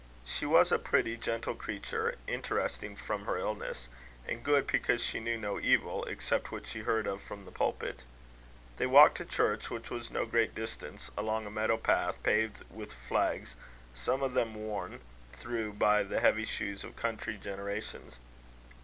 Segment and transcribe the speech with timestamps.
[0.25, 3.87] She was a pretty, gentle creature, interesting from her illness,
[4.27, 8.01] and good, because she knew no evil, except what she heard of from the pulpit.
[8.77, 12.63] They walked to church, which was at no great distance, along a meadow path paved
[12.71, 13.53] with flags,
[13.93, 15.01] some of them worn
[15.33, 18.17] through by the heavy shoes of country generations.